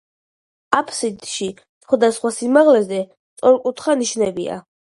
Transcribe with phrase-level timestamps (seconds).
[0.77, 1.49] აფსიდში,
[1.85, 3.05] სხვადასხვა სიმაღლეზე,
[3.35, 4.61] სწორკუთხა ნიშებია.